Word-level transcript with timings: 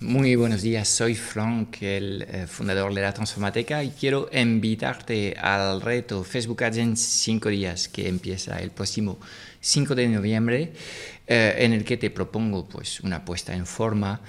Muy 0.00 0.36
buenos 0.36 0.62
días, 0.62 0.86
soy 0.86 1.16
Frank, 1.16 1.82
el 1.82 2.22
eh, 2.22 2.46
fundador 2.46 2.94
de 2.94 3.02
la 3.02 3.12
Transformateca 3.12 3.82
y 3.82 3.90
quiero 3.90 4.30
invitarte 4.32 5.34
al 5.36 5.80
reto 5.80 6.22
Facebook 6.22 6.62
Ads 6.62 6.76
en 6.76 6.96
5 6.96 7.48
días 7.48 7.88
que 7.88 8.06
empieza 8.06 8.60
el 8.60 8.70
próximo 8.70 9.18
5 9.58 9.96
de 9.96 10.06
noviembre, 10.06 10.72
eh, 11.26 11.56
en 11.58 11.72
el 11.72 11.84
que 11.84 11.96
te 11.96 12.10
propongo 12.10 12.68
pues, 12.68 13.00
una 13.00 13.24
puesta 13.24 13.56
en 13.56 13.66
forma 13.66 14.20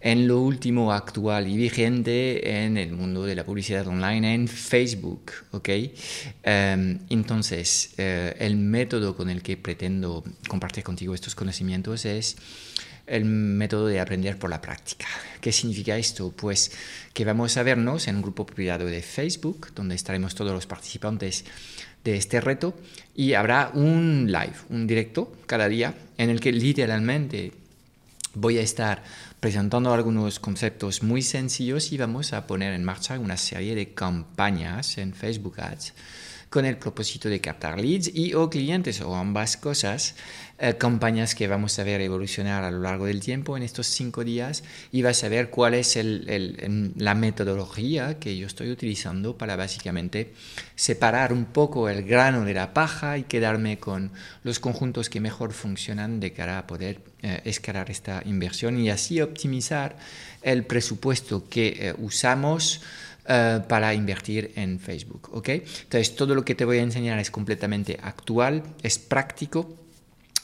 en 0.00 0.26
lo 0.26 0.40
último 0.40 0.92
actual 0.92 1.46
y 1.46 1.56
vigente 1.56 2.64
en 2.64 2.76
el 2.76 2.90
mundo 2.90 3.24
de 3.24 3.36
la 3.36 3.44
publicidad 3.44 3.86
online 3.86 4.34
en 4.34 4.48
Facebook. 4.48 5.30
¿okay? 5.52 5.94
Em, 6.42 6.98
entonces, 7.10 7.94
eh, 7.96 8.34
el 8.40 8.56
método 8.56 9.14
con 9.14 9.30
el 9.30 9.40
que 9.40 9.56
pretendo 9.56 10.24
compartir 10.48 10.82
contigo 10.82 11.14
estos 11.14 11.36
conocimientos 11.36 12.06
es 12.06 12.36
el 13.06 13.24
método 13.24 13.86
de 13.86 14.00
aprender 14.00 14.38
por 14.38 14.50
la 14.50 14.60
práctica. 14.60 15.06
¿Qué 15.40 15.52
significa 15.52 15.96
esto? 15.96 16.32
Pues 16.32 16.72
que 17.12 17.24
vamos 17.24 17.56
a 17.56 17.62
vernos 17.62 18.08
en 18.08 18.16
un 18.16 18.22
grupo 18.22 18.46
privado 18.46 18.86
de 18.86 19.02
Facebook, 19.02 19.68
donde 19.74 19.94
estaremos 19.94 20.34
todos 20.34 20.52
los 20.52 20.66
participantes 20.66 21.44
de 22.04 22.16
este 22.16 22.40
reto, 22.40 22.74
y 23.14 23.34
habrá 23.34 23.70
un 23.74 24.26
live, 24.26 24.54
un 24.70 24.86
directo 24.86 25.36
cada 25.46 25.68
día, 25.68 25.94
en 26.18 26.30
el 26.30 26.40
que 26.40 26.52
literalmente 26.52 27.52
voy 28.34 28.58
a 28.58 28.62
estar 28.62 29.02
presentando 29.40 29.92
algunos 29.92 30.38
conceptos 30.38 31.02
muy 31.02 31.22
sencillos 31.22 31.92
y 31.92 31.98
vamos 31.98 32.32
a 32.32 32.46
poner 32.46 32.72
en 32.72 32.84
marcha 32.84 33.18
una 33.18 33.36
serie 33.36 33.74
de 33.74 33.92
campañas 33.92 34.96
en 34.98 35.12
Facebook 35.12 35.60
Ads 35.60 35.92
con 36.52 36.66
el 36.66 36.76
propósito 36.76 37.30
de 37.30 37.40
captar 37.40 37.80
leads 37.80 38.10
y 38.14 38.34
o 38.34 38.50
clientes 38.50 39.00
o 39.00 39.16
ambas 39.16 39.56
cosas, 39.56 40.14
eh, 40.58 40.76
campañas 40.76 41.34
que 41.34 41.48
vamos 41.48 41.78
a 41.78 41.82
ver 41.82 42.02
evolucionar 42.02 42.62
a 42.62 42.70
lo 42.70 42.80
largo 42.80 43.06
del 43.06 43.20
tiempo 43.20 43.56
en 43.56 43.62
estos 43.62 43.86
cinco 43.86 44.22
días 44.22 44.62
y 44.92 45.00
vas 45.00 45.24
a 45.24 45.30
ver 45.30 45.48
cuál 45.48 45.72
es 45.72 45.96
el, 45.96 46.92
la 46.96 47.14
metodología 47.14 48.18
que 48.20 48.36
yo 48.36 48.46
estoy 48.46 48.70
utilizando 48.70 49.36
para 49.38 49.56
básicamente 49.56 50.34
separar 50.76 51.32
un 51.32 51.46
poco 51.46 51.88
el 51.88 52.04
grano 52.04 52.44
de 52.44 52.52
la 52.52 52.74
paja 52.74 53.16
y 53.16 53.22
quedarme 53.22 53.78
con 53.78 54.12
los 54.44 54.60
conjuntos 54.60 55.08
que 55.08 55.20
mejor 55.20 55.52
funcionan 55.54 56.20
de 56.20 56.34
cara 56.34 56.58
a 56.58 56.66
poder 56.66 57.00
eh, 57.22 57.40
escalar 57.44 57.90
esta 57.90 58.22
inversión 58.26 58.78
y 58.78 58.90
así 58.90 59.22
optimizar 59.22 59.96
el 60.42 60.64
presupuesto 60.66 61.48
que 61.48 61.68
eh, 61.68 61.94
usamos 61.96 62.82
eh, 63.28 63.60
para 63.68 63.94
invertir 63.94 64.52
en 64.56 64.80
Facebook. 64.80 65.30
¿ok? 65.32 65.48
Entonces, 65.48 66.16
todo 66.16 66.34
lo 66.34 66.44
que 66.44 66.54
te 66.54 66.64
voy 66.64 66.78
a 66.78 66.82
enseñar 66.82 67.18
es 67.18 67.30
completamente 67.30 67.98
actual, 68.02 68.62
es 68.82 68.98
práctico. 68.98 69.81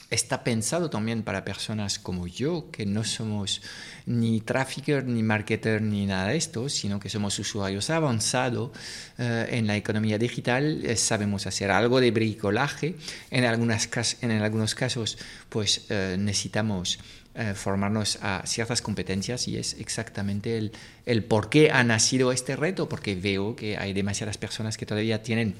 Está 0.09 0.43
pensado 0.43 0.89
también 0.89 1.21
para 1.21 1.45
personas 1.45 1.99
como 1.99 2.25
yo, 2.25 2.71
que 2.71 2.85
no 2.85 3.03
somos 3.03 3.61
ni 4.07 4.41
trafficker, 4.41 5.05
ni 5.05 5.21
marketer, 5.21 5.83
ni 5.83 6.07
nada 6.07 6.29
de 6.29 6.37
esto, 6.37 6.67
sino 6.67 6.99
que 6.99 7.09
somos 7.09 7.37
usuarios 7.37 7.91
avanzados 7.91 8.71
eh, 9.19 9.47
en 9.51 9.67
la 9.67 9.77
economía 9.77 10.17
digital. 10.17 10.83
Eh, 10.83 10.95
sabemos 10.95 11.45
hacer 11.45 11.69
algo 11.69 12.01
de 12.01 12.09
bricolaje. 12.09 12.95
En, 13.29 13.45
algunas, 13.45 13.87
en 14.21 14.31
algunos 14.31 14.73
casos, 14.73 15.19
pues 15.49 15.85
necesitamos 15.89 16.99
eh, 17.35 17.53
formarnos 17.53 18.17
a 18.21 18.41
ciertas 18.45 18.81
competencias 18.81 19.47
y 19.47 19.57
es 19.57 19.75
exactamente 19.79 20.57
el, 20.57 20.73
el 21.05 21.23
por 21.23 21.49
qué 21.49 21.71
ha 21.71 21.83
nacido 21.83 22.33
este 22.33 22.55
reto, 22.55 22.89
porque 22.89 23.15
veo 23.15 23.55
que 23.55 23.77
hay 23.77 23.93
demasiadas 23.93 24.37
personas 24.37 24.77
que 24.77 24.85
todavía 24.85 25.23
tienen 25.23 25.55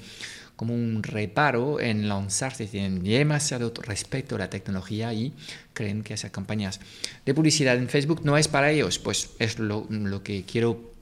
como 0.60 0.74
un 0.74 1.02
reparo 1.02 1.80
en 1.80 2.06
lanzarse, 2.06 2.66
tienen 2.66 3.02
demasiado 3.02 3.72
respeto 3.80 4.36
a 4.36 4.40
la 4.40 4.50
tecnología 4.50 5.10
y 5.14 5.32
creen 5.72 6.02
que 6.02 6.12
esas 6.12 6.32
campañas 6.32 6.80
de 7.24 7.32
publicidad 7.32 7.78
en 7.78 7.88
Facebook 7.88 8.20
no 8.24 8.36
es 8.36 8.46
para 8.46 8.70
ellos. 8.70 8.98
Pues 8.98 9.30
es 9.38 9.58
lo, 9.58 9.86
lo 9.88 10.22
que 10.22 10.44
quiero, 10.44 10.92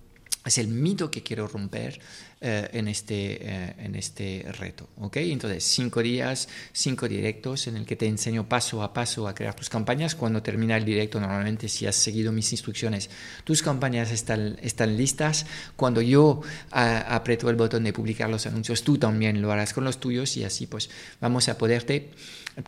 es 0.44 0.58
el 0.58 0.68
mito 0.68 1.10
que 1.10 1.24
quiero 1.24 1.48
romper 1.48 1.98
eh, 2.40 2.68
en, 2.72 2.86
este, 2.86 3.38
eh, 3.40 3.74
en 3.78 3.96
este 3.96 4.46
reto. 4.58 4.88
¿ok? 4.98 5.16
Entonces, 5.16 5.64
cinco 5.64 6.02
días, 6.02 6.48
cinco 6.72 7.08
directos 7.08 7.66
en 7.66 7.76
el 7.76 7.84
que 7.84 7.96
te 7.96 8.06
enseño 8.06 8.48
paso 8.48 8.82
a 8.84 8.92
paso 8.92 9.26
a 9.26 9.34
crear 9.34 9.54
tus 9.54 9.68
campañas. 9.68 10.14
Cuando 10.14 10.40
termina 10.40 10.76
el 10.76 10.84
directo, 10.84 11.18
normalmente 11.18 11.68
si 11.68 11.86
has 11.86 11.96
seguido 11.96 12.30
mis 12.30 12.52
instrucciones, 12.52 13.10
tus 13.42 13.60
campañas 13.60 14.12
están, 14.12 14.56
están 14.62 14.96
listas. 14.96 15.46
Cuando 15.74 16.00
yo 16.00 16.42
aprieto 16.70 17.50
el 17.50 17.56
botón 17.56 17.82
de 17.82 17.92
publicar 17.92 18.30
los 18.30 18.46
anuncios, 18.46 18.84
tú 18.84 18.98
también 18.98 19.42
lo 19.42 19.50
harás 19.50 19.72
con 19.72 19.82
los 19.82 19.98
tuyos 19.98 20.36
y 20.36 20.44
así 20.44 20.68
pues 20.68 20.90
vamos 21.20 21.48
a 21.48 21.58
poderte 21.58 22.10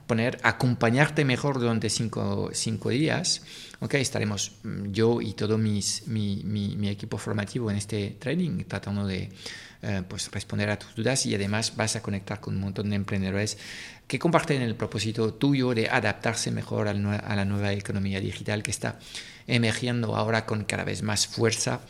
poner, 0.07 0.39
acompañarte 0.43 1.25
mejor 1.25 1.59
durante 1.59 1.91
cinco, 1.91 2.51
cinco 2.53 2.91
días. 2.91 3.43
Ok, 3.81 3.95
estaremos 3.95 4.53
mm, 4.63 4.93
yo 4.93 5.21
y 5.21 5.33
todo 5.33 5.59
mis, 5.59 6.07
mi, 6.07 6.43
mi, 6.45 6.77
mi 6.77 6.89
equipo 6.89 7.19
formativo 7.19 7.71
en 7.71 7.77
este 7.77 8.17
training 8.19 8.65
tratando 8.65 9.07
de 9.07 9.31
eh, 9.83 10.03
pues 10.07 10.31
responder 10.31 10.71
a 10.71 10.79
tus 10.79 10.95
dudas 10.95 11.25
y 11.27 11.35
además 11.35 11.77
vas 11.77 11.97
a 11.97 12.03
conectar 12.03 12.41
con 12.41 12.55
un 12.55 12.61
montón 12.61 12.91
de 12.91 12.97
emprendedores 12.97 13.59
que 14.07 14.19
comparten 14.19 14.63
el 14.63 14.75
propósito 14.75 15.35
tuyo 15.35 15.73
de 15.75 15.89
adaptarse 15.89 16.51
mejor 16.51 16.89
a 16.89 16.95
la 16.95 17.45
nueva 17.45 17.73
economía 17.73 18.21
digital 18.21 18.63
que 18.63 18.71
está 18.71 18.99
emergiendo 19.47 20.17
ahora 20.17 20.47
con 20.47 20.65
cada 20.65 20.85
vez 20.85 21.03
más 21.03 21.27
fuerza. 21.27 21.81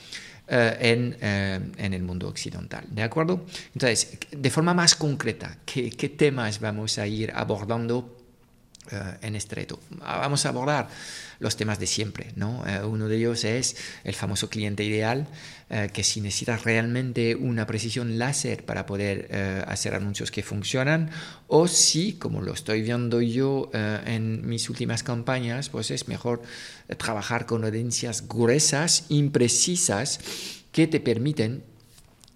Eh, 0.53 0.77
en, 0.81 1.17
eh, 1.21 1.61
en, 1.77 1.95
el 1.95 2.03
mundo 2.03 2.27
occidental. 2.27 2.84
¿De 2.91 3.05
acuerdo? 3.05 3.47
Entonces, 3.73 4.19
de 4.33 4.51
forma 4.51 4.75
más 4.75 4.97
concreta, 4.97 5.59
¿qué, 5.65 5.91
temas 6.19 6.59
vamos 6.59 6.99
a 6.99 7.07
ir 7.07 7.31
abordando 7.33 8.19
en 9.22 9.36
este 9.36 9.54
reto. 9.54 9.78
Vamos 9.98 10.46
a 10.46 10.48
abordar 10.48 10.88
los 11.38 11.56
temas 11.56 11.78
de 11.78 11.86
siempre. 11.86 12.32
¿no? 12.36 12.64
Eh, 12.66 12.84
uno 12.84 13.08
de 13.08 13.16
ellos 13.16 13.44
es 13.44 13.76
el 14.04 14.14
famoso 14.14 14.48
cliente 14.48 14.82
ideal, 14.82 15.28
eh, 15.68 15.91
que 15.92 16.02
si 16.02 16.20
necesitas 16.20 16.64
realmente 16.64 17.36
una 17.36 17.66
precisión 17.66 18.18
láser 18.18 18.64
para 18.64 18.86
poder 18.86 19.28
hacer 19.66 19.94
anuncios 19.94 20.30
que 20.30 20.42
funcionan, 20.42 21.10
o 21.46 21.68
si, 21.68 22.14
como 22.14 22.42
lo 22.42 22.52
estoy 22.52 22.82
viendo 22.82 23.20
yo 23.20 23.70
en 23.72 24.48
mis 24.48 24.68
últimas 24.70 25.02
campañas, 25.02 25.68
pues 25.68 25.91
es 25.91 26.08
mejor 26.08 26.42
trabajar 26.97 27.47
con 27.47 27.64
audiencias 27.64 28.26
gruesas, 28.26 29.04
imprecisas, 29.08 30.20
que 30.72 30.86
te 30.86 31.00
permiten 31.00 31.64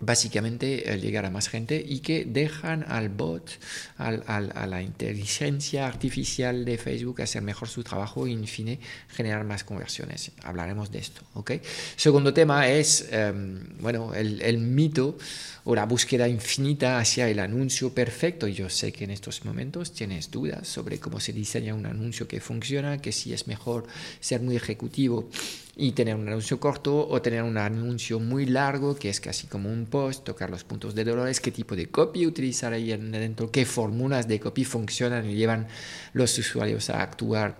básicamente 0.04 0.92
eh, 0.92 0.98
llegar 0.98 1.24
a 1.24 1.30
más 1.30 1.48
gente 1.48 1.84
y 1.86 2.00
que 2.00 2.24
dejan 2.24 2.84
al 2.88 3.08
bot, 3.08 3.58
a 3.98 4.66
la 4.66 4.82
inteligencia 4.82 5.86
artificial 5.86 6.64
de 6.64 6.78
Facebook 6.78 7.22
hacer 7.22 7.42
mejor 7.42 7.68
su 7.68 7.82
trabajo 7.82 8.26
y, 8.26 8.32
en 8.32 8.46
fin, 8.46 8.78
generar 9.08 9.44
más 9.44 9.64
conversiones. 9.64 10.32
Hablaremos 10.42 10.90
de 10.90 10.98
esto, 10.98 11.22
¿ok? 11.34 11.52
Segundo 11.96 12.32
tema 12.32 12.68
es, 12.68 13.08
em, 13.10 13.60
bueno, 13.80 14.14
el, 14.14 14.40
el, 14.42 14.58
mito 14.58 15.16
o 15.64 15.74
la 15.74 15.86
búsqueda 15.86 16.28
infinita 16.28 16.98
hacia 16.98 17.28
el 17.28 17.38
anuncio 17.38 17.92
perfecto. 17.92 18.46
Yo 18.46 18.68
sé 18.68 18.92
que 18.92 19.04
en 19.04 19.10
estos 19.10 19.44
momentos 19.44 19.92
tienes 19.92 20.30
dudas 20.30 20.68
sobre 20.68 20.98
cómo 20.98 21.20
se 21.20 21.32
diseña 21.32 21.74
un 21.74 21.86
anuncio 21.86 22.28
que 22.28 22.40
funciona, 22.40 22.98
que 22.98 23.12
si 23.12 23.32
es 23.32 23.46
mejor 23.46 23.86
ser 24.20 24.40
muy 24.40 24.56
ejecutivo 24.56 25.28
y 25.76 25.92
tener 25.92 26.14
un 26.14 26.28
anuncio 26.28 26.60
corto 26.60 27.08
o 27.08 27.20
tener 27.20 27.42
un 27.42 27.58
anuncio 27.58 28.20
muy 28.20 28.46
largo 28.46 28.94
que 28.94 29.10
es 29.10 29.20
casi 29.20 29.46
como 29.46 29.70
un 29.70 29.86
post, 29.86 30.24
tocar 30.24 30.50
los 30.50 30.64
puntos 30.64 30.94
de 30.94 31.04
dolores, 31.04 31.40
qué 31.40 31.50
tipo 31.50 31.74
de 31.74 31.86
copy 31.86 32.26
utilizar 32.26 32.72
ahí 32.72 32.92
adentro, 32.92 33.50
qué 33.50 33.66
fórmulas 33.66 34.28
de 34.28 34.40
copy 34.40 34.64
funcionan 34.64 35.28
y 35.28 35.34
llevan 35.34 35.66
los 36.12 36.38
usuarios 36.38 36.90
a 36.90 37.02
actuar 37.02 37.56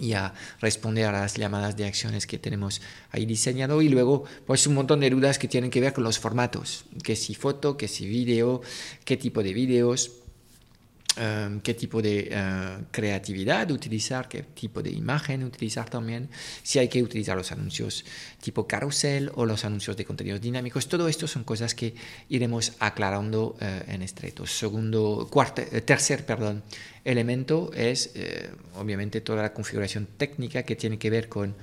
y 0.00 0.14
a 0.14 0.32
responder 0.60 1.06
a 1.06 1.12
las 1.12 1.34
llamadas 1.34 1.76
de 1.76 1.84
acciones 1.84 2.26
que 2.26 2.38
tenemos 2.38 2.80
ahí 3.10 3.26
diseñado. 3.26 3.82
Y 3.82 3.88
luego 3.88 4.24
pues 4.46 4.66
un 4.66 4.74
montón 4.74 5.00
de 5.00 5.10
dudas 5.10 5.38
que 5.38 5.48
tienen 5.48 5.70
que 5.70 5.80
ver 5.80 5.92
con 5.92 6.04
los 6.04 6.18
formatos, 6.18 6.84
que 7.02 7.16
si 7.16 7.34
foto, 7.34 7.76
que 7.76 7.88
si 7.88 8.06
video, 8.06 8.62
qué 9.04 9.16
tipo 9.16 9.42
de 9.42 9.52
videos, 9.52 10.21
Em, 11.16 11.60
qué 11.60 11.74
tipo 11.74 12.00
de 12.00 12.28
eh, 12.30 12.78
creatividad 12.90 13.70
utilizar, 13.70 14.28
qué 14.28 14.42
tipo 14.42 14.82
de 14.82 14.90
imagen 14.90 15.44
utilizar 15.44 15.90
también, 15.90 16.30
si 16.62 16.78
hay 16.78 16.88
que 16.88 17.02
utilizar 17.02 17.36
los 17.36 17.52
anuncios 17.52 18.04
tipo 18.40 18.66
carrusel 18.66 19.30
o 19.34 19.44
los 19.44 19.64
anuncios 19.66 19.96
de 19.96 20.06
contenidos 20.06 20.40
dinámicos. 20.40 20.88
Todo 20.88 21.08
esto 21.08 21.26
son 21.28 21.44
cosas 21.44 21.74
que 21.74 21.94
iremos 22.30 22.72
aclarando 22.78 23.56
eh, 23.60 23.82
en 23.88 24.02
estreto. 24.02 24.46
Segundo, 24.46 25.28
cuarto, 25.30 25.60
eh, 25.60 25.82
tercer, 25.82 26.24
perdón, 26.24 26.62
elemento 27.04 27.70
es 27.74 28.12
obviamente 28.76 29.20
toda 29.20 29.42
la 29.42 29.52
configuración 29.52 30.06
técnica 30.16 30.62
que 30.62 30.76
tiene 30.76 30.98
que 30.98 31.10
ver 31.10 31.28
con 31.28 31.54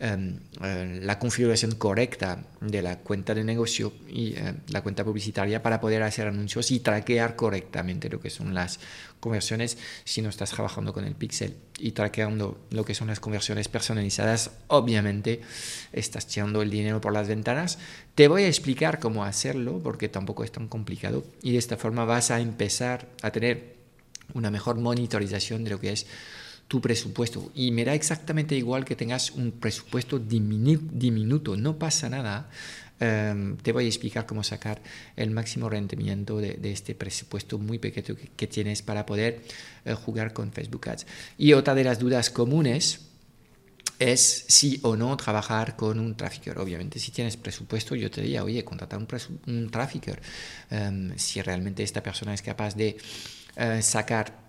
em, 0.00 0.38
eh, 0.62 1.00
la 1.02 1.18
configuración 1.18 1.72
correcta 1.72 2.44
de 2.60 2.82
la 2.82 2.98
cuenta 2.98 3.34
de 3.34 3.44
negocio 3.44 3.92
y 4.08 4.34
la 4.68 4.82
cuenta 4.82 5.04
publicitaria 5.04 5.62
para 5.62 5.80
poder 5.80 6.02
hacer 6.02 6.26
anuncios 6.26 6.70
y 6.70 6.80
traquear 6.80 7.36
correctamente 7.36 8.08
lo 8.08 8.20
que 8.20 8.30
son 8.30 8.54
las 8.54 8.80
conversiones 9.20 9.78
si 10.04 10.22
no 10.22 10.28
estás 10.28 10.50
trabajando 10.50 10.92
con 10.92 11.04
el 11.04 11.14
pixel 11.14 11.56
y 11.78 11.92
traqueando 11.92 12.58
lo 12.70 12.84
que 12.84 12.94
son 12.94 13.08
las 13.08 13.20
conversiones 13.20 13.68
personalizadas 13.68 14.50
obviamente 14.68 15.40
estás 15.92 16.26
tirando 16.26 16.62
el 16.62 16.70
dinero 16.70 17.00
por 17.00 17.12
las 17.12 17.28
ventanas 17.28 17.78
te 18.14 18.28
voy 18.28 18.44
a 18.44 18.48
explicar 18.48 18.98
cómo 18.98 19.24
hacerlo 19.24 19.80
porque 19.82 20.08
tampoco 20.08 20.44
es 20.44 20.52
tan 20.52 20.68
complicado 20.68 21.24
y 21.42 21.52
de 21.52 21.58
esta 21.58 21.76
forma 21.76 22.04
vas 22.04 22.30
a 22.30 22.40
empezar 22.40 23.08
a 23.22 23.30
tener 23.30 23.76
una 24.34 24.50
mejor 24.50 24.76
monitorización 24.76 25.64
de 25.64 25.70
lo 25.70 25.80
que 25.80 25.92
es 25.92 26.06
tu 26.68 26.82
presupuesto. 26.82 27.50
Y 27.54 27.72
me 27.72 27.84
da 27.84 27.94
exactamente 27.94 28.54
igual 28.54 28.84
que 28.84 28.94
tengas 28.94 29.30
un 29.30 29.52
presupuesto 29.52 30.18
diminuto, 30.18 31.56
no 31.56 31.78
pasa 31.78 32.10
nada. 32.10 32.50
Em, 33.00 33.56
te 33.58 33.72
voy 33.72 33.84
a 33.84 33.88
explicar 33.88 34.26
cómo 34.26 34.42
sacar 34.42 34.80
el 35.16 35.30
máximo 35.30 35.68
rendimiento 35.68 36.38
de, 36.38 36.58
este 36.62 36.94
presupuesto 36.94 37.58
muy 37.58 37.78
pequeño 37.78 38.16
que, 38.36 38.46
tienes 38.46 38.82
para 38.82 39.06
poder 39.06 39.42
eh, 39.84 39.94
jugar 39.94 40.32
con 40.32 40.52
Facebook 40.52 40.88
Ads. 40.88 41.06
Y 41.36 41.52
otra 41.52 41.74
de 41.74 41.84
las 41.84 41.98
dudas 41.98 42.30
comunes 42.30 43.00
es 43.98 44.44
si 44.48 44.78
o 44.82 44.96
no 44.96 45.16
trabajar 45.16 45.76
con 45.76 45.98
un 45.98 46.16
trafficker. 46.16 46.58
Obviamente, 46.58 46.98
si 46.98 47.10
tienes 47.10 47.36
presupuesto, 47.36 47.94
yo 47.94 48.10
te 48.10 48.22
diría, 48.22 48.44
oye, 48.44 48.64
contratar 48.64 48.98
un, 48.98 49.08
un 49.46 49.70
trafficker. 49.70 50.20
Em, 50.70 51.16
si 51.16 51.42
realmente 51.42 51.82
esta 51.82 52.02
persona 52.02 52.34
es 52.34 52.42
capaz 52.42 52.74
de 52.74 52.96
eh, 53.56 53.82
sacar 53.82 54.47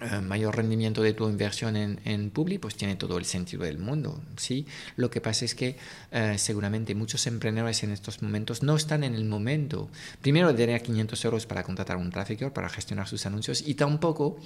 eh, 0.00 0.20
mayor 0.20 0.56
rendimiento 0.56 1.02
de 1.02 1.12
tu 1.12 1.28
inversión 1.28 1.76
en, 1.76 2.00
en 2.04 2.30
pues 2.30 2.76
tiene 2.76 2.94
todo 2.94 3.18
el 3.18 3.24
sentido 3.24 3.64
del 3.64 3.78
mundo. 3.78 4.20
¿sí? 4.36 4.64
Lo 4.94 5.10
que 5.10 5.20
pasa 5.20 5.44
es 5.44 5.56
que 5.56 5.76
eh, 6.12 6.36
seguramente 6.38 6.94
muchos 6.94 7.26
emprendedores 7.26 7.82
en 7.82 7.90
estos 7.90 8.22
momentos 8.22 8.62
no 8.62 8.76
están 8.76 9.02
en 9.02 9.14
el 9.14 9.24
momento, 9.24 9.88
primero, 10.22 10.52
de 10.52 10.54
tener 10.54 10.82
500 10.82 11.24
euros 11.24 11.46
para 11.46 11.64
contratar 11.64 11.96
un 11.96 12.10
trafficker, 12.10 12.52
para 12.52 12.68
gestionar 12.68 13.08
sus 13.08 13.26
anuncios, 13.26 13.66
y 13.66 13.74
tampoco 13.74 14.38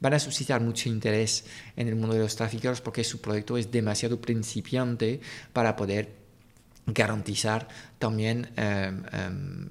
van 0.00 0.14
a 0.14 0.18
suscitar 0.18 0.60
mucho 0.60 0.90
interés 0.90 1.44
en 1.76 1.88
el 1.88 1.96
mundo 1.96 2.14
de 2.14 2.20
los 2.20 2.36
traffickers 2.36 2.80
porque 2.80 3.02
su 3.02 3.20
proyecto 3.20 3.56
es 3.56 3.70
demasiado 3.70 4.20
principiante 4.20 5.20
para 5.52 5.74
poder 5.74 6.17
garantizar 6.92 7.68
también 7.98 8.50
eh, 8.56 8.92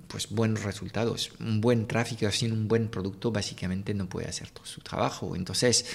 pues 0.08 0.30
buenos 0.30 0.64
resultados. 0.64 1.32
Un 1.40 1.62
buen 1.62 1.88
tráfico 1.88 2.30
sin 2.32 2.52
un 2.52 2.68
buen 2.68 2.90
producto 2.90 3.32
básicamente 3.32 3.94
no 3.94 4.08
puede 4.08 4.28
hacer 4.28 4.50
todo 4.52 4.66
su 4.66 4.82
trabajo. 4.82 5.36
Entonces, 5.36 5.86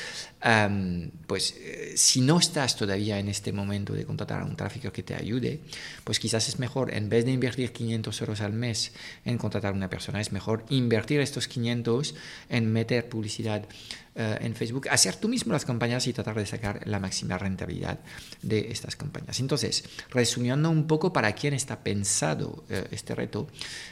em, 0.43 1.11
pues 1.27 1.55
eh, 1.59 1.95
si 1.97 2.21
no 2.21 2.39
estás 2.39 2.77
todavía 2.77 3.19
en 3.19 3.29
este 3.29 3.53
momento 3.53 3.93
de 3.93 4.05
contratar 4.05 4.43
a 4.43 4.45
un 4.45 4.57
tráfico 4.57 4.93
que 4.93 5.03
te 5.03 5.15
ayude, 5.15 5.61
pues 6.05 6.19
quizás 6.19 6.49
es 6.49 6.59
mejor, 6.59 6.93
en 6.95 7.09
vez 7.09 7.25
de 7.25 7.33
invertir 7.33 7.73
500 7.73 8.21
euros 8.21 8.41
al 8.41 8.53
mes 8.53 8.93
en 9.25 9.39
contratar 9.39 9.73
a 9.73 9.77
una 9.77 9.91
persona, 9.91 10.21
es 10.21 10.33
mejor 10.33 10.65
invertir 10.69 11.21
estos 11.21 11.49
500 11.49 12.15
en 12.49 12.73
meter 12.73 13.09
publicidad 13.09 13.67
eh, 14.15 14.37
en 14.43 14.55
Facebook, 14.55 14.89
hacer 14.91 15.17
tú 15.17 15.27
mismo 15.27 15.55
las 15.55 15.65
campañas 15.65 16.07
y 16.07 16.13
tratar 16.13 16.37
de 16.37 16.45
sacar 16.45 16.87
la 16.87 16.99
máxima 16.99 17.39
rentabilidad 17.39 17.99
de 18.43 18.71
estas 18.71 18.95
campañas. 18.95 19.41
Entonces, 19.41 19.85
resumiendo 20.11 20.69
un 20.69 20.87
poco 20.87 21.15
para 21.15 21.33
quién 21.33 21.55
está 21.55 21.83
pensado 21.83 22.63
eh, 22.69 22.87
este 22.91 23.15
reto, 23.15 23.49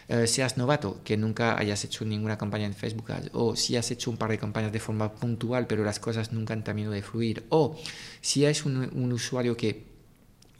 eh, 0.08 0.26
seas 0.26 0.58
novato, 0.58 1.00
que 1.04 1.16
nunca 1.16 1.58
hayas 1.58 1.84
hecho 1.84 2.04
ninguna 2.04 2.36
campaña 2.36 2.66
en 2.66 2.74
Facebook 2.74 3.06
o 3.32 3.56
si 3.56 3.76
has 3.76 3.90
hecho 3.90 4.10
un 4.10 4.18
par 4.18 4.30
de 4.30 4.36
campañas 4.36 4.72
de 4.72 4.80
forma 4.80 5.10
puntual, 5.14 5.66
pero 5.66 5.84
las 5.84 5.98
cosas 5.98 6.32
nunca 6.40 6.54
han 6.54 6.64
terminado 6.64 6.94
de 6.94 7.02
fluir, 7.02 7.44
o 7.50 7.78
si 8.20 8.44
eres 8.44 8.64
un 8.64 9.12
usuario 9.12 9.56
que 9.56 9.90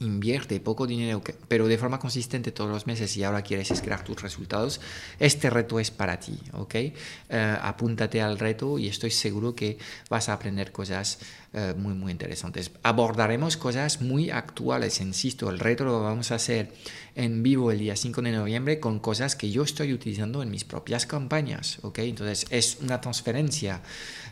invierte 0.00 0.60
poco 0.60 0.86
dinero, 0.86 1.22
pero 1.46 1.68
de 1.68 1.76
forma 1.76 1.98
consistente 1.98 2.52
todos 2.52 2.70
los 2.70 2.86
meses 2.86 3.14
y 3.16 3.22
ahora 3.22 3.42
quieres 3.42 3.70
escalar 3.70 4.02
tus 4.02 4.20
resultados, 4.22 4.80
este 5.18 5.50
reto 5.50 5.78
es 5.78 5.90
para 5.90 6.18
ti, 6.18 6.38
¿ok? 6.54 6.74
Eh, 6.74 6.94
apúntate 7.28 8.22
al 8.22 8.38
reto 8.38 8.78
y 8.78 8.88
estoy 8.88 9.10
seguro 9.10 9.54
que 9.54 9.78
vas 10.08 10.30
a 10.30 10.32
aprender 10.32 10.72
cosas 10.72 11.18
eh, 11.52 11.74
muy, 11.76 11.94
muy 11.94 12.12
interesantes. 12.12 12.70
Abordaremos 12.84 13.56
cosas 13.56 14.00
muy 14.00 14.30
actuales, 14.30 15.00
insisto, 15.00 15.50
el 15.50 15.58
reto 15.58 15.84
lo 15.84 16.00
vamos 16.00 16.30
a 16.30 16.36
hacer 16.36 16.72
en 17.16 17.42
vivo 17.42 17.72
el 17.72 17.80
día 17.80 17.96
5 17.96 18.22
de 18.22 18.30
noviembre 18.30 18.78
con 18.78 19.00
cosas 19.00 19.34
que 19.34 19.50
yo 19.50 19.64
estoy 19.64 19.92
utilizando 19.92 20.44
en 20.44 20.50
mis 20.52 20.62
propias 20.62 21.06
campañas, 21.06 21.78
¿ok? 21.82 21.98
Entonces 22.00 22.46
es 22.50 22.78
una 22.80 23.00
transferencia 23.00 23.82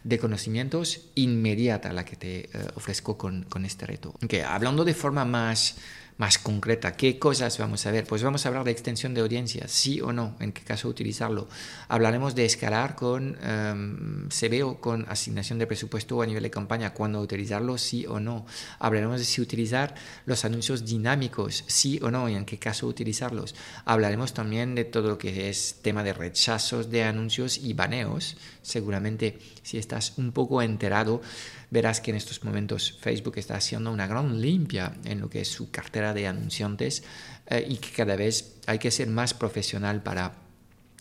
de 0.05 0.17
conocimientos 0.19 1.07
inmediata 1.17 1.93
la 1.93 2.05
que 2.05 2.15
te 2.15 2.39
eh, 2.45 2.51
ofrezco 2.77 3.19
con, 3.19 3.43
con, 3.45 3.65
este 3.65 3.85
reto. 3.87 4.15
Okay, 4.23 4.43
hablando 4.43 4.85
de 4.85 4.95
forma 4.95 5.25
más 5.25 5.75
más 6.19 6.37
concreta. 6.37 6.97
¿Qué 6.97 7.19
cosas 7.19 7.57
vamos 7.59 7.87
a 7.87 7.93
ver? 7.93 8.05
Pues 8.05 8.23
vamos 8.25 8.45
a 8.45 8.49
hablar 8.49 8.65
de 8.65 8.73
extensión 8.73 9.15
de 9.15 9.21
audiencia, 9.21 9.69
sí 9.69 10.01
o 10.01 10.13
no, 10.13 10.37
en 10.41 10.53
qué 10.53 10.63
caso 10.63 10.89
utilizarlo. 10.89 11.49
Hablaremos 11.87 12.35
de 12.35 12.45
escalar 12.45 12.97
con 12.97 13.37
um, 13.37 13.39
em, 13.41 14.29
CBO, 14.29 14.81
con 14.81 15.07
asignación 15.09 15.61
de 15.61 15.69
presupuesto 15.69 16.21
a 16.21 16.27
nivel 16.27 16.43
de 16.43 16.51
campaña, 16.51 16.93
cuándo 16.93 17.21
utilizarlo, 17.21 17.79
sí 17.79 18.05
o 18.05 18.19
no. 18.19 18.47
Hablaremos 18.81 19.21
de 19.21 19.25
si 19.25 19.41
utilizar 19.41 19.95
los 20.27 20.45
anuncios 20.45 20.85
dinámicos, 20.85 21.65
sí 21.69 22.01
o 22.03 22.11
no, 22.11 22.29
y 22.29 22.35
en 22.35 22.45
qué 22.45 22.59
caso 22.59 22.89
utilizarlos. 22.89 23.55
Hablaremos 23.85 24.35
también 24.35 24.75
de 24.75 24.85
todo 24.85 25.09
lo 25.09 25.19
que 25.19 25.49
es 25.49 25.77
tema 25.83 26.03
de 26.03 26.13
rechazos 26.13 26.91
de 26.91 27.05
anuncios 27.05 27.59
y 27.59 27.75
baneos. 27.75 28.37
Seguramente, 28.63 29.39
si 29.63 29.79
estás 29.79 30.15
un 30.17 30.33
poco 30.33 30.61
enterado, 30.63 31.23
verás 31.71 32.01
que 32.01 32.11
en 32.11 32.17
estos 32.17 32.45
momentos 32.45 32.99
Facebook 33.01 33.39
está 33.39 33.57
haciendo 33.57 33.93
una 33.93 34.07
gran 34.07 34.41
limpia 34.41 34.95
en 35.05 35.21
lo 35.21 35.29
que 35.29 35.43
es 35.43 35.49
su 35.49 35.71
cartera 35.71 36.08
de 36.15 36.27
anunciantes 36.27 37.03
eh, 37.47 37.67
y 37.69 37.77
que 37.77 37.91
cada 37.91 38.17
vez 38.17 38.57
hay 38.67 38.79
que 38.79 38.91
ser 38.91 39.09
más 39.09 39.35
profesional 39.35 40.03
para 40.03 40.35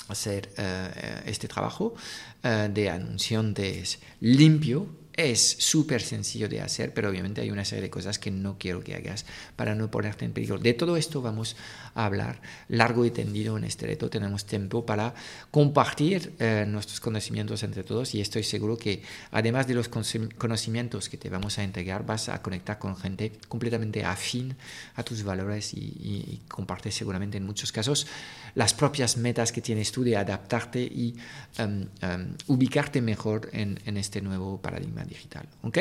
hacer 0.07 0.49
eh, 0.57 1.23
este 1.25 1.47
trabajo 1.47 1.95
eh, 2.43 2.69
de 2.73 2.89
anunciantes 2.89 3.99
limpio 4.21 4.87
es 5.17 5.57
súper 5.59 6.01
sencillo 6.03 6.47
de 6.47 6.61
hacer, 6.61 6.93
pero 6.93 7.09
obviamente 7.09 7.41
hay 7.41 7.49
una 7.49 7.65
serie 7.65 7.81
de 7.81 7.89
cosas 7.89 8.19
que 8.19 8.29
no 8.29 8.57
quiero 8.59 8.83
que 8.83 8.95
hagas 8.95 9.25
para 9.55 9.73
no 9.73 9.89
ponerte 9.89 10.25
en 10.25 10.31
peligro. 10.31 10.59
De 10.59 10.75
todo 10.75 10.95
esto 10.95 11.23
vamos 11.23 11.55
a 11.95 12.05
hablar 12.05 12.39
largo 12.69 13.03
y 13.03 13.09
tendido 13.09 13.57
en 13.57 13.63
este 13.63 13.87
reto. 13.87 14.11
Tenemos 14.11 14.45
tiempo 14.45 14.85
para 14.85 15.15
compartir 15.49 16.35
eh, 16.37 16.65
nuestros 16.67 16.99
conocimientos 16.99 17.63
entre 17.63 17.83
todos 17.83 18.13
y 18.13 18.21
estoy 18.21 18.43
seguro 18.43 18.77
que 18.77 19.01
además 19.31 19.65
de 19.65 19.73
los 19.73 19.89
conocimientos 19.89 21.09
que 21.09 21.17
te 21.17 21.29
vamos 21.29 21.57
a 21.57 21.63
entregar, 21.63 22.05
vas 22.05 22.29
a 22.29 22.39
conectar 22.43 22.77
con 22.77 22.95
gente 22.95 23.31
completamente 23.47 24.05
afín 24.05 24.55
a 24.95 25.03
tus 25.03 25.23
valores 25.23 25.73
y, 25.73 25.79
y, 25.79 26.41
comparte 26.47 26.91
seguramente 26.91 27.37
en 27.37 27.45
muchos 27.45 27.71
casos 27.71 28.05
las 28.53 28.73
propias 28.73 29.17
metas 29.17 29.51
que 29.51 29.61
tienes 29.61 29.91
tú 29.91 30.03
de 30.03 30.15
adaptarte 30.17 30.81
y 30.81 31.15
em, 31.57 31.87
em, 32.01 32.35
ubicarte 32.47 33.01
mejor 33.01 33.49
en, 33.53 33.79
en 33.85 33.97
este 33.97 34.21
nuevo 34.21 34.61
paradigma 34.61 35.06
digital. 35.07 35.47
¿Ok? 35.63 35.77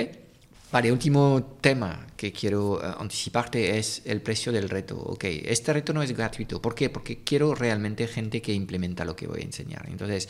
Vale, 0.72 0.90
último 0.90 1.56
tema 1.60 2.06
que 2.16 2.32
quiero 2.32 2.82
eh, 2.82 2.92
anticiparte 2.98 3.78
es 3.78 4.02
el 4.04 4.20
precio 4.20 4.50
del 4.50 4.68
reto. 4.68 4.96
Ok, 4.96 5.24
este 5.24 5.72
reto 5.72 5.92
no 5.92 6.02
es 6.02 6.10
gratuito. 6.14 6.60
¿Por 6.60 6.74
qué? 6.74 6.90
Porque 6.90 7.22
quiero 7.22 7.54
realmente 7.54 8.08
gente 8.08 8.42
que 8.42 8.52
implementa 8.52 9.04
lo 9.04 9.14
que 9.14 9.28
voy 9.28 9.42
a 9.42 9.44
enseñar. 9.44 9.86
Entonces, 9.88 10.28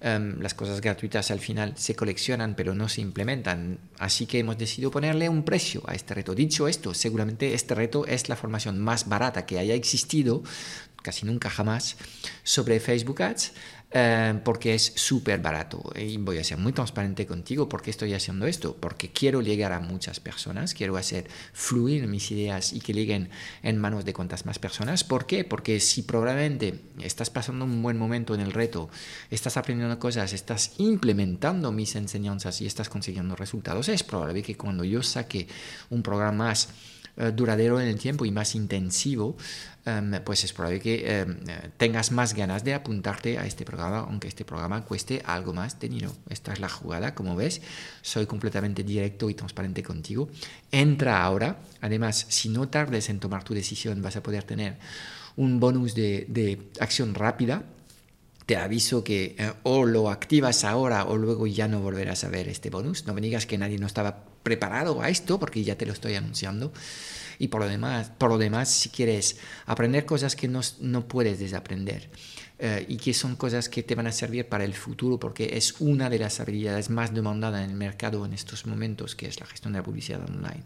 em, 0.00 0.38
las 0.40 0.52
cosas 0.52 0.82
gratuitas 0.82 1.30
al 1.30 1.40
final 1.40 1.72
se 1.76 1.94
coleccionan, 1.94 2.54
pero 2.54 2.74
no 2.74 2.88
se 2.90 3.00
implementan. 3.00 3.78
Así 3.98 4.26
que 4.26 4.40
hemos 4.40 4.58
decidido 4.58 4.90
ponerle 4.90 5.28
un 5.30 5.42
precio 5.42 5.82
a 5.86 5.94
este 5.94 6.12
reto. 6.12 6.34
Dicho 6.34 6.68
esto, 6.68 6.92
seguramente 6.92 7.54
este 7.54 7.74
reto 7.74 8.06
es 8.06 8.28
la 8.28 8.36
formación 8.36 8.78
más 8.78 9.08
barata 9.08 9.46
que 9.46 9.58
haya 9.58 9.74
existido, 9.74 10.42
casi 11.02 11.24
nunca 11.24 11.48
jamás, 11.48 11.96
sobre 12.42 12.78
Facebook 12.78 13.22
Ads. 13.22 13.52
Eh, 13.90 14.38
porque 14.44 14.74
es 14.74 14.92
súper 14.96 15.40
barato. 15.40 15.82
Y 15.96 16.18
voy 16.18 16.38
a 16.38 16.44
ser 16.44 16.58
muy 16.58 16.72
transparente 16.72 17.26
contigo 17.26 17.68
porque 17.70 17.90
estoy 17.90 18.12
haciendo 18.12 18.46
esto, 18.46 18.76
porque 18.78 19.10
quiero 19.10 19.40
llegar 19.40 19.72
a 19.72 19.80
muchas 19.80 20.20
personas, 20.20 20.74
quiero 20.74 20.98
hacer 20.98 21.26
fluir 21.54 22.06
mis 22.06 22.30
ideas 22.30 22.74
y 22.74 22.80
que 22.80 22.92
lleguen 22.92 23.30
en 23.62 23.78
manos 23.78 24.04
de 24.04 24.12
cuantas 24.12 24.44
más 24.44 24.58
personas. 24.58 25.04
¿Por 25.04 25.24
qué? 25.24 25.42
Porque 25.44 25.80
si 25.80 26.02
probablemente 26.02 26.80
estás 27.00 27.30
pasando 27.30 27.64
un 27.64 27.82
buen 27.82 27.96
momento 27.96 28.34
en 28.34 28.40
el 28.40 28.52
reto, 28.52 28.90
estás 29.30 29.56
aprendiendo 29.56 29.98
cosas, 29.98 30.34
estás 30.34 30.72
implementando 30.76 31.72
mis 31.72 31.96
enseñanzas 31.96 32.60
y 32.60 32.66
estás 32.66 32.90
consiguiendo 32.90 33.36
resultados, 33.36 33.88
es 33.88 34.02
probable 34.02 34.42
que 34.42 34.56
cuando 34.56 34.84
yo 34.84 35.02
saque 35.02 35.48
un 35.88 36.02
programa 36.02 36.44
más 36.44 36.68
eh, 37.18 37.32
duradero 37.34 37.80
en 37.80 37.88
el 37.88 37.98
tiempo 37.98 38.24
y 38.24 38.30
más 38.30 38.54
intensivo, 38.54 39.36
em, 39.84 40.12
pues 40.24 40.44
es 40.44 40.52
probable 40.52 40.80
que 40.80 41.20
em, 41.20 41.36
tengas 41.76 42.12
más 42.12 42.34
ganas 42.34 42.62
de 42.62 42.74
apuntarte 42.74 43.38
a 43.38 43.46
este 43.46 43.64
programa, 43.64 44.00
aunque 44.00 44.28
este 44.28 44.44
programa 44.44 44.84
cueste 44.84 45.20
algo 45.24 45.52
más 45.52 45.80
de 45.80 45.88
dinero. 45.88 46.12
Esta 46.28 46.52
es 46.52 46.60
la 46.60 46.68
jugada, 46.68 47.14
como 47.14 47.34
ves, 47.34 47.60
soy 48.02 48.26
completamente 48.26 48.84
directo 48.84 49.28
y 49.30 49.34
transparente 49.34 49.82
contigo. 49.82 50.28
Entra 50.70 51.24
ahora, 51.24 51.58
además, 51.80 52.26
si 52.28 52.48
no 52.48 52.68
tardes 52.68 53.08
en 53.10 53.18
tomar 53.18 53.42
tu 53.44 53.52
decisión, 53.54 54.00
vas 54.00 54.16
a 54.16 54.22
poder 54.22 54.44
tener 54.44 54.76
un 55.36 55.60
bonus 55.60 55.94
de, 55.94 56.24
de 56.28 56.70
acción 56.80 57.14
rápida 57.14 57.64
te 58.48 58.56
aviso 58.56 59.04
que 59.04 59.36
eh, 59.38 59.52
o 59.64 59.84
lo 59.84 60.08
activas 60.08 60.64
ahora 60.64 61.04
o 61.04 61.18
luego 61.18 61.46
ya 61.46 61.68
no 61.68 61.82
volverás 61.82 62.24
a 62.24 62.30
ver 62.30 62.48
este 62.48 62.70
bonus. 62.70 63.04
No 63.04 63.12
me 63.12 63.20
digas 63.20 63.44
que 63.44 63.58
nadie 63.58 63.76
no 63.76 63.86
estaba 63.86 64.24
preparado 64.42 65.02
a 65.02 65.10
esto 65.10 65.38
porque 65.38 65.62
ya 65.62 65.76
te 65.76 65.84
lo 65.84 65.92
estoy 65.92 66.14
anunciando. 66.14 66.72
Y 67.38 67.48
por 67.48 67.60
lo 67.60 67.68
demás, 67.68 68.10
por 68.16 68.30
lo 68.30 68.38
demás 68.38 68.70
si 68.70 68.88
quieres 68.88 69.36
aprender 69.66 70.06
cosas 70.06 70.34
que 70.34 70.48
no, 70.48 70.62
no 70.80 71.06
puedes 71.06 71.38
desaprender 71.38 72.08
eh, 72.58 72.86
y 72.88 72.96
que 72.96 73.12
son 73.12 73.36
cosas 73.36 73.68
que 73.68 73.82
te 73.82 73.94
van 73.94 74.06
a 74.06 74.12
servir 74.12 74.48
para 74.48 74.64
el 74.64 74.72
futuro 74.72 75.20
porque 75.20 75.50
es 75.58 75.78
una 75.78 76.08
de 76.08 76.18
las 76.18 76.40
habilidades 76.40 76.88
más 76.88 77.12
demandadas 77.12 77.62
en 77.62 77.72
el 77.72 77.76
mercado 77.76 78.24
en 78.24 78.32
estos 78.32 78.64
momentos, 78.64 79.14
que 79.14 79.26
es 79.28 79.38
la 79.40 79.44
gestión 79.46 79.74
de 79.74 79.80
la 79.80 79.84
publicidad 79.84 80.24
online. 80.26 80.64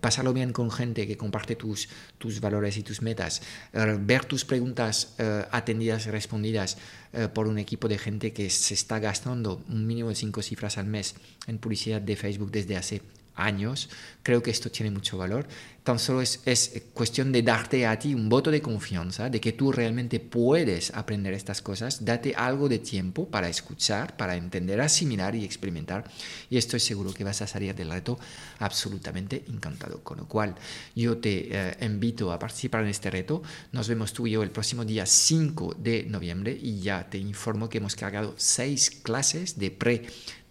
Pasarlo 0.00 0.32
bien 0.32 0.52
con 0.52 0.70
gente 0.70 1.06
que 1.06 1.16
comparte 1.16 1.56
tus, 1.56 1.88
tus 2.18 2.40
valores 2.40 2.76
y 2.76 2.82
tus 2.82 3.02
metas, 3.02 3.42
eh, 3.72 3.96
ver 4.00 4.24
tus 4.24 4.44
preguntas 4.44 5.14
eh, 5.18 5.44
atendidas 5.50 6.06
y 6.06 6.10
respondidas 6.10 6.78
eh, 7.12 7.28
por 7.32 7.48
un 7.48 7.58
equipo 7.58 7.88
de 7.88 7.98
gente 7.98 8.32
que 8.32 8.50
se 8.50 8.74
está 8.74 8.98
gastando 8.98 9.62
un 9.68 9.86
mínimo 9.86 10.10
de 10.10 10.14
cinco 10.14 10.42
cifras 10.42 10.78
al 10.78 10.86
mes 10.86 11.14
en 11.46 11.58
publicidad 11.58 12.00
de 12.00 12.16
Facebook 12.16 12.50
desde 12.50 12.76
hace 12.76 13.02
años. 13.38 13.88
Creo 14.22 14.42
que 14.42 14.50
esto 14.50 14.70
tiene 14.70 14.90
mucho 14.90 15.16
valor. 15.16 15.46
Tan 15.82 15.98
solo 15.98 16.20
es, 16.20 16.42
es, 16.44 16.82
cuestión 16.92 17.32
de 17.32 17.42
darte 17.42 17.86
a 17.86 17.98
ti 17.98 18.12
un 18.12 18.28
voto 18.28 18.50
de 18.50 18.60
confianza, 18.60 19.30
de 19.30 19.40
que 19.40 19.52
tú 19.52 19.72
realmente 19.72 20.20
puedes 20.20 20.92
aprender 20.94 21.32
estas 21.32 21.62
cosas. 21.62 22.04
Date 22.04 22.34
algo 22.36 22.68
de 22.68 22.78
tiempo 22.78 23.26
para 23.26 23.48
escuchar, 23.48 24.16
para 24.16 24.36
entender, 24.36 24.80
asimilar 24.82 25.34
y 25.34 25.44
experimentar. 25.44 26.04
Y 26.50 26.58
estoy 26.58 26.80
seguro 26.80 27.14
que 27.14 27.24
vas 27.24 27.40
a 27.40 27.46
salir 27.46 27.74
del 27.74 27.90
reto 27.90 28.18
absolutamente 28.58 29.44
encantado. 29.48 30.02
Con 30.02 30.18
lo 30.18 30.28
cual, 30.28 30.56
yo 30.94 31.16
te 31.16 31.48
eh, 31.50 31.76
invito 31.80 32.32
a 32.32 32.38
participar 32.38 32.82
en 32.82 32.90
este 32.90 33.10
reto. 33.10 33.42
Nos 33.72 33.88
vemos 33.88 34.12
tú 34.12 34.26
y 34.26 34.32
yo 34.32 34.42
el 34.42 34.50
próximo 34.50 34.84
día 34.84 35.06
5 35.06 35.76
de 35.78 36.04
noviembre 36.04 36.58
y 36.60 36.80
ya 36.80 37.08
te 37.08 37.18
informo 37.18 37.68
que 37.68 37.78
hemos 37.78 37.96
cargado 37.96 38.34
seis 38.36 38.90
clases 38.90 39.58
de 39.58 39.70
pre 39.70 40.06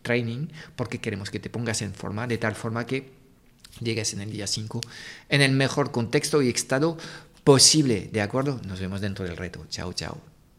training 0.07 0.47
porque 0.75 0.99
queremos 0.99 1.29
que 1.29 1.39
te 1.39 1.49
pongas 1.49 1.81
en 1.81 1.93
forma 1.93 2.27
de 2.27 2.37
tal 2.37 2.55
forma 2.55 2.85
que 2.85 3.11
llegues 3.81 4.13
en 4.13 4.21
el 4.21 4.31
día 4.31 4.47
5 4.47 4.79
en 5.29 5.41
el 5.41 5.51
mejor 5.51 5.91
contexto 5.91 6.41
y 6.41 6.49
estado 6.49 6.97
posible. 7.43 8.09
¿De 8.11 8.21
acuerdo? 8.21 8.59
Nos 8.65 8.79
vemos 8.79 9.01
dentro 9.01 9.25
del 9.25 9.37
reto. 9.37 9.65
Chao, 9.69 9.93
chao. 9.93 10.36